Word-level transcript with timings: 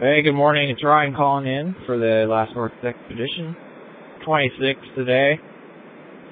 Hey, 0.00 0.22
good 0.22 0.32
morning. 0.32 0.70
It's 0.70 0.82
Ryan 0.82 1.14
calling 1.14 1.46
in 1.46 1.76
for 1.86 1.96
the 1.96 2.26
last 2.28 2.52
North 2.56 2.72
Expedition. 2.82 3.54
26 4.24 4.80
today. 4.96 5.38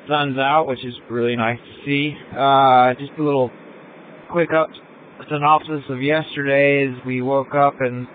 Sun's 0.08 0.36
out, 0.36 0.66
which 0.66 0.84
is 0.84 0.92
really 1.08 1.36
nice 1.36 1.60
to 1.60 1.84
see. 1.86 2.12
Uh, 2.36 2.92
just 2.94 3.12
a 3.20 3.22
little 3.22 3.52
quick 4.32 4.52
up 4.52 4.68
synopsis 5.30 5.84
of 5.90 6.02
yesterday 6.02 6.88
is 6.88 7.06
we 7.06 7.22
woke 7.22 7.54
up 7.54 7.74
and 7.78 8.08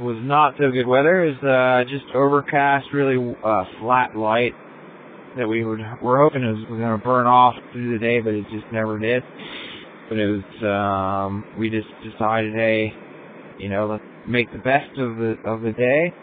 was 0.00 0.18
not 0.20 0.54
so 0.58 0.72
good 0.72 0.88
weather. 0.88 1.22
It 1.22 1.40
was 1.40 1.86
uh, 1.86 1.88
just 1.88 2.12
overcast, 2.12 2.88
really 2.92 3.36
uh, 3.44 3.64
flat 3.80 4.16
light 4.16 4.52
that 5.36 5.46
we 5.46 5.64
would 5.64 5.78
we're 6.02 6.20
hoping 6.20 6.42
it 6.42 6.50
was, 6.50 6.66
was 6.68 6.80
going 6.80 6.98
to 6.98 7.04
burn 7.04 7.28
off 7.28 7.54
through 7.70 7.92
the 7.92 8.04
day, 8.04 8.20
but 8.20 8.34
it 8.34 8.44
just 8.50 8.66
never 8.72 8.98
did. 8.98 9.22
But 10.08 10.18
it 10.18 10.26
was 10.26 11.24
um, 11.30 11.44
we 11.56 11.70
just 11.70 11.86
decided, 12.02 12.52
hey, 12.54 12.92
you 13.58 13.68
know, 13.68 13.86
let's 13.86 14.07
make 14.28 14.50
the 14.52 14.58
best 14.58 14.90
of 14.98 15.16
the 15.16 15.36
of 15.44 15.62
the 15.62 15.72
day. 15.72 16.14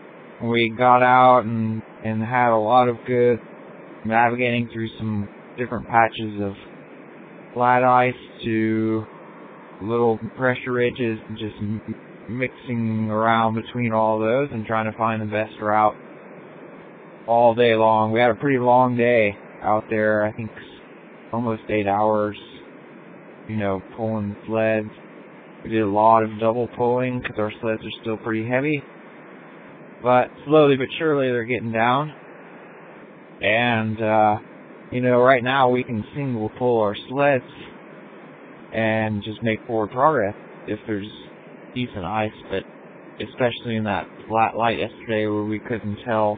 We 0.43 0.73
got 0.77 1.01
out 1.01 1.45
and 1.45 1.81
and 2.03 2.21
had 2.21 2.51
a 2.51 2.57
lot 2.57 2.87
of 2.87 2.97
good 3.07 3.39
navigating 4.05 4.69
through 4.71 4.89
some 4.97 5.27
different 5.57 5.87
patches 5.87 6.41
of 6.41 6.53
flat 7.53 7.83
ice 7.83 8.13
to 8.43 9.03
little 9.81 10.19
pressure 10.37 10.73
ridges 10.73 11.19
and 11.27 11.37
just 11.37 11.55
m- 11.59 11.81
mixing 12.29 13.09
around 13.09 13.55
between 13.55 13.93
all 13.93 14.19
those 14.19 14.49
and 14.51 14.65
trying 14.65 14.89
to 14.91 14.97
find 14.97 15.21
the 15.21 15.25
best 15.25 15.53
route 15.61 15.95
all 17.27 17.55
day 17.55 17.75
long. 17.75 18.11
We 18.11 18.19
had 18.19 18.31
a 18.31 18.35
pretty 18.35 18.59
long 18.59 18.95
day 18.95 19.35
out 19.63 19.85
there. 19.89 20.23
I 20.23 20.31
think 20.33 20.51
almost 21.33 21.63
eight 21.69 21.87
hours. 21.87 22.37
You 23.47 23.57
know, 23.57 23.81
pulling 23.95 24.35
sleds. 24.47 24.89
We 25.65 25.71
did 25.71 25.81
a 25.81 25.89
lot 25.89 26.21
of 26.21 26.29
double 26.39 26.67
pulling 26.77 27.21
because 27.21 27.39
our 27.39 27.51
sleds 27.59 27.81
are 27.81 28.01
still 28.03 28.17
pretty 28.17 28.47
heavy. 28.47 28.83
But 30.03 30.29
slowly 30.45 30.77
but 30.77 30.85
surely 30.99 31.27
they're 31.27 31.45
getting 31.45 31.71
down. 31.71 32.13
And, 33.41 33.99
uh, 33.99 34.35
you 34.91 35.01
know, 35.01 35.17
right 35.17 35.43
now 35.43 35.69
we 35.69 35.83
can 35.83 36.05
single 36.13 36.49
pull 36.59 36.81
our 36.81 36.95
sleds 37.09 37.43
and 38.73 39.23
just 39.23 39.41
make 39.41 39.57
forward 39.65 39.89
progress 39.89 40.35
if 40.67 40.79
there's 40.85 41.09
decent 41.73 42.05
ice, 42.05 42.31
but 42.51 42.61
especially 43.25 43.75
in 43.75 43.85
that 43.85 44.07
flat 44.27 44.55
light 44.55 44.77
yesterday 44.77 45.25
where 45.25 45.45
we 45.45 45.59
couldn't 45.59 45.97
tell 46.05 46.37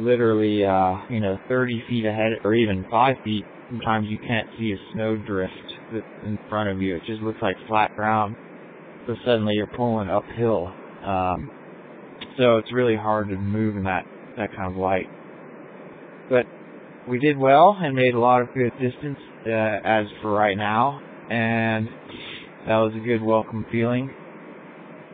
literally, 0.00 0.64
uh, 0.64 0.96
you 1.08 1.20
know, 1.20 1.38
30 1.48 1.84
feet 1.88 2.04
ahead 2.04 2.32
or 2.44 2.54
even 2.54 2.84
5 2.90 3.16
feet. 3.24 3.44
Sometimes 3.68 4.06
you 4.08 4.18
can't 4.18 4.48
see 4.58 4.72
a 4.72 4.92
snow 4.92 5.16
drift 5.16 5.54
in 6.24 6.38
front 6.48 6.70
of 6.70 6.80
you. 6.80 6.96
It 6.96 7.02
just 7.06 7.22
looks 7.22 7.38
like 7.40 7.56
flat 7.68 7.94
ground. 7.94 8.36
So 9.06 9.14
suddenly 9.24 9.54
you're 9.54 9.66
pulling 9.66 10.08
uphill. 10.08 10.72
Um, 11.04 11.50
so 12.36 12.58
it's 12.58 12.72
really 12.72 12.96
hard 12.96 13.28
to 13.28 13.36
move 13.36 13.76
in 13.76 13.84
that, 13.84 14.06
that 14.36 14.50
kind 14.54 14.70
of 14.72 14.76
light. 14.76 15.06
But 16.28 16.46
we 17.08 17.18
did 17.18 17.38
well 17.38 17.76
and 17.80 17.94
made 17.94 18.14
a 18.14 18.20
lot 18.20 18.42
of 18.42 18.48
good 18.54 18.72
distance, 18.72 19.18
uh, 19.46 19.50
as 19.50 20.06
for 20.22 20.30
right 20.32 20.56
now. 20.56 21.00
And 21.30 21.88
that 22.66 22.76
was 22.76 22.92
a 22.96 23.04
good 23.04 23.22
welcome 23.22 23.64
feeling 23.70 24.10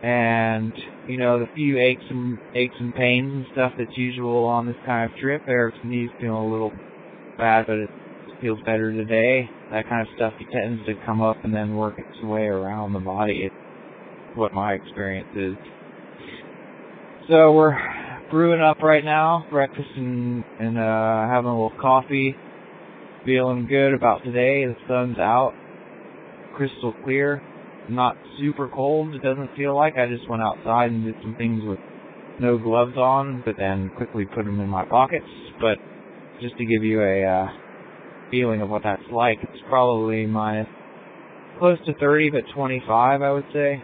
and 0.03 0.73
you 1.07 1.19
know 1.19 1.39
the 1.39 1.47
few 1.55 1.79
aches 1.79 2.05
and 2.11 2.39
aches 2.55 2.75
and 2.79 2.95
pains 2.95 3.33
and 3.33 3.47
stuff 3.53 3.73
that's 3.79 3.97
usual 3.97 4.45
on 4.45 4.67
this 4.67 4.77
kind 4.85 5.11
of 5.11 5.17
trip. 5.19 5.43
Eric's 5.49 5.79
knees 5.85 6.11
feeling 6.21 6.37
a 6.37 6.47
little 6.47 6.73
bad, 7.39 7.67
but 7.67 7.77
it 7.77 7.91
feels 8.41 8.61
better 8.67 8.93
today. 8.93 9.49
That 9.71 9.89
kind 9.89 10.03
of 10.03 10.09
stuff 10.17 10.33
tends 10.53 10.85
to 10.87 10.95
come 11.07 11.23
up 11.23 11.37
and 11.45 11.55
then 11.55 11.75
work 11.75 11.99
its 11.99 12.23
way 12.23 12.43
around 12.43 12.93
the 12.93 13.01
body. 13.01 13.45
It's 13.45 14.37
what 14.37 14.53
my 14.53 14.75
experience 14.75 15.29
is. 15.35 15.55
So 17.29 17.53
we're 17.53 17.77
brewing 18.31 18.61
up 18.61 18.79
right 18.83 19.05
now, 19.05 19.47
breakfast 19.51 19.89
and 19.97 20.45
and 20.61 20.79
uh 20.79 21.29
having 21.29 21.51
a 21.51 21.55
little 21.55 21.73
coffee. 21.81 22.37
Feeling 23.25 23.67
good 23.67 23.93
about 23.93 24.23
today. 24.23 24.67
The 24.67 24.77
sun's 24.87 25.19
out, 25.19 25.53
crystal 26.55 26.95
clear 27.03 27.43
not 27.89 28.17
super 28.39 28.69
cold. 28.69 29.15
It 29.15 29.23
doesn't 29.23 29.55
feel 29.57 29.75
like. 29.75 29.97
I 29.97 30.07
just 30.07 30.29
went 30.29 30.43
outside 30.43 30.91
and 30.91 31.05
did 31.05 31.15
some 31.23 31.35
things 31.37 31.63
with 31.65 31.79
no 32.41 32.59
gloves 32.59 32.97
on, 32.97 33.43
but 33.45 33.57
then 33.57 33.91
quickly 33.97 34.25
put 34.27 34.45
them 34.45 34.61
in 34.61 34.69
my 34.69 34.85
pockets. 34.85 35.27
But 35.61 35.79
just 36.41 36.57
to 36.57 36.65
give 36.65 36.85
you 36.85 37.03
a 37.03 37.25
uh, 37.25 37.47
feeling 38.31 38.61
of 38.63 38.69
what 38.69 38.83
that's 38.83 39.03
like, 39.11 39.39
it's 39.43 39.63
probably 39.69 40.27
minus 40.27 40.69
close 41.59 41.79
to 41.87 41.95
30, 41.95 42.31
but 42.31 42.43
25, 42.55 43.23
I 43.23 43.33
would 43.33 43.47
say. 43.53 43.83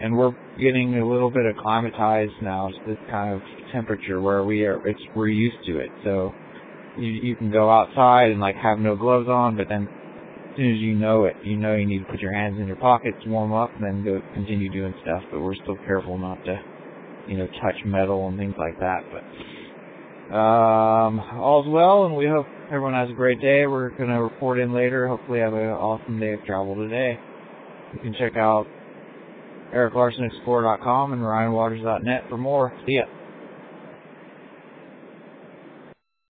And 0.00 0.16
we're 0.16 0.30
getting 0.60 0.98
a 0.98 1.06
little 1.06 1.30
bit 1.30 1.42
acclimatized 1.46 2.40
now 2.40 2.68
to 2.68 2.78
this 2.86 2.98
kind 3.10 3.34
of 3.34 3.40
temperature 3.72 4.20
where 4.20 4.44
we 4.44 4.64
are. 4.64 4.86
It's 4.86 5.00
we're 5.14 5.28
used 5.28 5.56
to 5.66 5.78
it. 5.78 5.90
So 6.04 6.32
you 6.96 7.10
you 7.10 7.36
can 7.36 7.50
go 7.50 7.68
outside 7.68 8.30
and 8.30 8.40
like 8.40 8.54
have 8.56 8.78
no 8.78 8.94
gloves 8.94 9.28
on, 9.28 9.56
but 9.56 9.68
then 9.68 9.88
soon 10.58 10.74
as 10.74 10.80
you 10.80 10.94
know 10.94 11.24
it, 11.24 11.36
you 11.44 11.56
know 11.56 11.74
you 11.76 11.86
need 11.86 12.00
to 12.00 12.10
put 12.10 12.20
your 12.20 12.34
hands 12.34 12.58
in 12.58 12.66
your 12.66 12.76
pockets, 12.76 13.16
warm 13.26 13.54
up, 13.54 13.70
and 13.76 13.84
then 13.84 14.04
go 14.04 14.20
continue 14.34 14.70
doing 14.72 14.92
stuff. 15.02 15.22
But 15.30 15.40
we're 15.40 15.54
still 15.54 15.78
careful 15.86 16.18
not 16.18 16.44
to, 16.44 16.60
you 17.28 17.38
know, 17.38 17.46
touch 17.62 17.76
metal 17.86 18.28
and 18.28 18.36
things 18.36 18.54
like 18.58 18.78
that. 18.80 19.04
But 19.14 20.34
um, 20.34 21.20
all's 21.38 21.68
well, 21.68 22.06
and 22.06 22.16
we 22.16 22.26
hope 22.26 22.46
everyone 22.66 22.94
has 22.94 23.08
a 23.08 23.14
great 23.14 23.40
day. 23.40 23.66
We're 23.66 23.90
gonna 23.96 24.20
report 24.20 24.58
in 24.58 24.74
later. 24.74 25.06
Hopefully, 25.06 25.38
have 25.38 25.54
an 25.54 25.70
awesome 25.70 26.18
day 26.18 26.32
of 26.32 26.44
travel 26.44 26.74
today. 26.74 27.16
You 27.94 28.00
can 28.00 28.14
check 28.18 28.36
out 28.36 28.66
EricLarsenExplorer.com 29.72 31.12
and 31.12 31.22
RyanWaters.net 31.22 32.24
for 32.28 32.36
more. 32.36 32.74
See 32.84 32.94
ya. 32.96 33.17